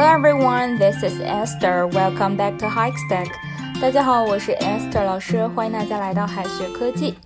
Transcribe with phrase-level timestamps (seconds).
[0.00, 1.88] Hello everyone, this is Esther.
[1.88, 3.32] Welcome back to Hikestack.
[3.82, 7.16] 大家好，我是 Esther 老师，欢迎大家来到海学科技。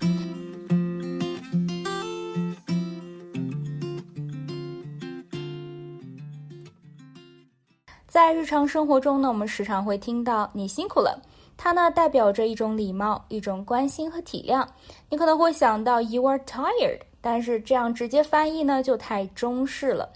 [8.06, 11.20] 在日常生活中呢，我们时常会听到“你辛苦了”，
[11.58, 14.66] 它呢代表着一种礼貌、一种关心和体谅。
[15.10, 20.06] 你可能会想到 “You are tired”，但是这样直接翻译呢就太中式了。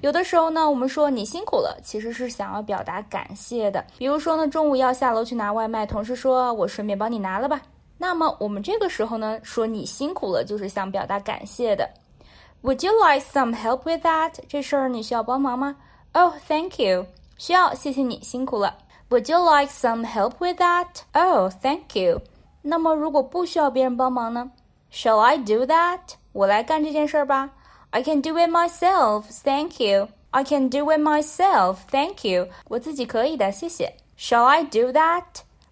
[0.00, 3.84] 有的时候呢，我们说你辛苦了，其实是想要表达感谢的。
[3.96, 7.62] 比如说呢，中午要下楼去拿外卖，同事说我顺便帮你拿了吧。
[7.96, 11.88] 那么我们这个时候呢，说你辛苦了，就是想表达感谢的。
[12.62, 14.32] Would you like some help with that？
[14.48, 15.76] 这事儿你需要帮忙吗
[16.12, 17.06] ？Oh, thank you。
[17.38, 18.76] 需要，谢谢你辛苦了。
[19.10, 20.86] Would you like some help with that?
[21.12, 22.20] Oh, thank you。
[22.62, 24.50] 那么如果不需要别人帮忙呢
[24.92, 26.00] ？Shall I do that？
[26.34, 27.48] 我来干这件事儿吧。
[27.90, 30.08] I can do it myself, thank you.
[30.30, 32.48] I can do it myself, thank you.
[32.68, 33.94] 我自己可以的，谢谢。
[34.18, 35.22] Shall I do that?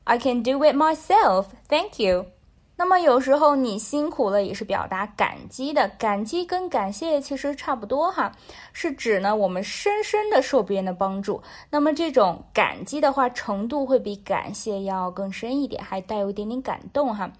[0.04, 2.27] I can do it myself, thank you.
[2.74, 8.32] 那么有时候你辛苦了也是表达感激的，感激跟感谢其实差不多哈，
[8.72, 11.41] 是指呢我们深深的受别人的帮助。
[11.70, 17.30] 那么这种感激的话程度会比感谢要更深一点，还带有一点点感动哈。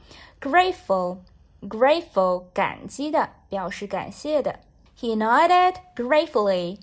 [0.41, 1.19] Grateful,
[1.69, 4.61] grateful，感激的，表示感谢的。
[4.99, 6.79] He nodded gratefully.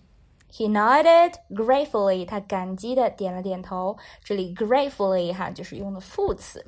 [0.52, 2.26] He nodded gratefully.
[2.26, 3.98] 他感激的点了点头。
[4.24, 6.66] 这里 gratefully 哈就是用的副词。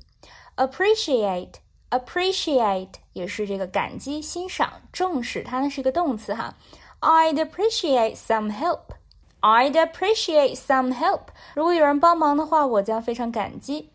[0.57, 1.53] Appreciate,
[1.89, 6.55] appreciate 也是这个感激、欣赏、重视，它呢是一个动词哈。
[6.99, 8.93] I'd appreciate some help.
[9.41, 11.29] I'd appreciate some help.
[11.55, 13.90] 如果有人帮忙的话，我将非常感激。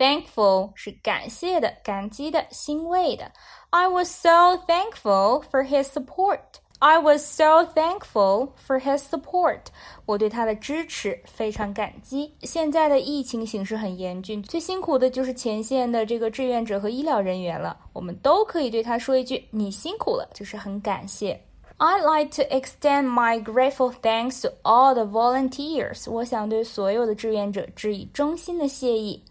[0.00, 3.32] Thankful 是感谢的、感激的、欣慰的。
[3.70, 6.40] I was so thankful for his support.
[6.78, 9.60] I was so thankful for his support。
[10.04, 12.34] 我对他的支持非常感激。
[12.42, 17.78] 现在的疫情形势很严峻，最辛苦的就是前线的这个志愿者和医疗人员了。
[17.94, 21.40] 我们都可以对他说一句：“你辛苦了”，就是很感谢。
[21.78, 26.10] I'd like to extend my grateful thanks to all the volunteers。
[26.10, 29.22] 我想对所有的志愿者致以衷心的谢意。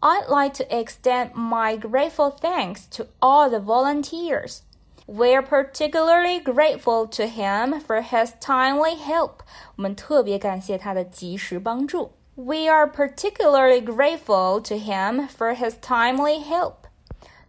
[0.00, 4.62] I'd like to extend my grateful thanks to all the volunteers.
[5.06, 9.40] We're particularly grateful to him for his timely help.
[9.76, 12.12] 我们特别感谢他的及时帮助。
[12.34, 16.74] We are particularly grateful to him for his timely help.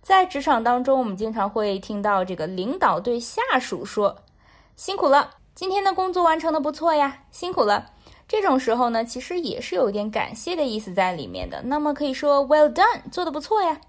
[0.02, 7.92] 在职场当中，我们经常会听到这个领导对下属说：“辛苦了，今天的工作完成的不错呀，辛苦了。”
[8.29, 11.63] 这种时候呢，其实也是有一点感谢的意思在里面的。
[11.63, 13.81] 那么可以说 “Well done”，做的不错呀。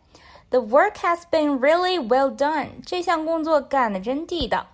[0.49, 2.69] The work has been really well done.
[2.85, 4.65] 这项工作干得真地道。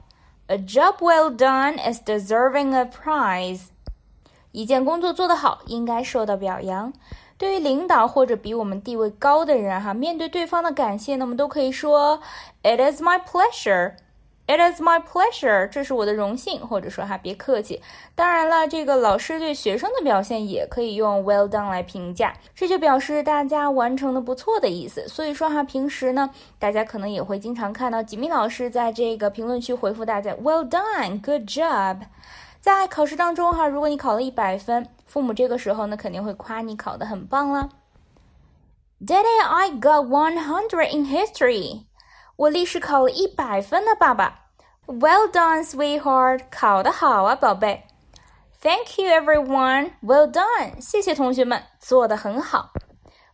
[0.48, 3.62] A job well done is deserving a prize.
[4.52, 6.94] 一件工作做得好，应该受到表扬。
[7.38, 12.22] 对于领导或者比我们地位高的人，哈，面对对方的感谢，那么都可以说
[12.64, 13.96] ：“It is my pleasure.”
[14.48, 17.82] It is my pleasure，这是我的荣幸，或者说哈，别客气。
[18.14, 25.08] 当然了，这个老师对学生的表现也可以用 well done 来评价，这就表示大家完成的不错的意思。
[25.08, 26.30] 所以说哈，平时呢，
[26.60, 32.02] 大家可能也会经常看到吉米老师在这个评论区回复大家 well done，good job。
[32.62, 37.70] 在考试当中哈，如果你考了一百分，父母这个时候呢，肯定会夸你考得很棒了。
[39.04, 41.86] Daddy, I got one hundred in history.
[42.37, 44.47] 我历史考了一百分呢，爸爸。
[44.87, 47.85] Well done, sweetheart，考得好啊，宝贝。
[48.61, 49.93] Thank you, everyone.
[50.03, 52.73] Well done，谢谢同学们，做得很好。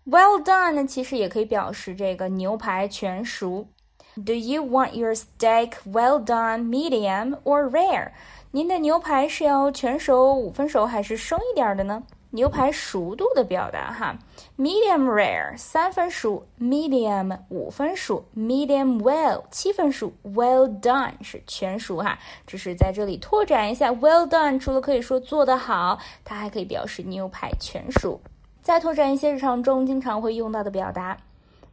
[0.05, 3.69] Well done 呢，其实也可以表示这个牛排全熟。
[4.15, 8.13] Do you want your steak well done, medium or rare？
[8.53, 12.03] 您的牛排是要全熟、五分熟还是生一点的呢？
[12.34, 14.18] 牛排熟度的表达哈
[14.58, 22.18] ，medium rare 三分熟，medium 五分熟，medium well 七分熟，well done 是全熟哈。
[22.48, 28.22] 只是在这里拓展一下，well done 除了可以说做得好，它还可以表示牛排全熟。
[28.62, 31.18] 再拓展一些日常中经常会用到的表达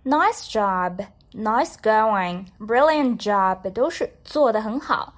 [0.04, 5.14] ，nice job，nice going，brilliant job 都是做得很好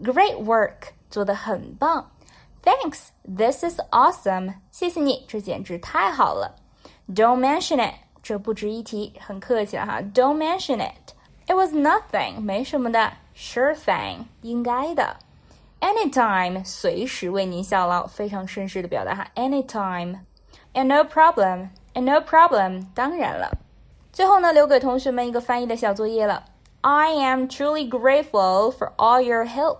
[0.00, 2.12] ，great work 做得很棒。
[2.63, 4.55] Thanks, this is awesome.
[4.71, 6.55] 谢谢你，这简直太好了。
[7.07, 10.01] Don't mention it，这不值一提，很客气了哈。
[10.01, 11.13] Don't mention it.
[11.47, 13.13] It was nothing，没什么的。
[13.35, 15.15] Sure thing，应该的。
[15.79, 19.27] Anytime，随时为您效劳，非常绅士的表达哈。
[19.35, 21.69] Anytime。And no problem.
[21.95, 22.85] And no problem.
[22.93, 23.57] 当然了。
[24.11, 26.43] 最后呢，留给同学们一个翻译的小作业了。
[26.81, 29.79] I am truly grateful for all your help.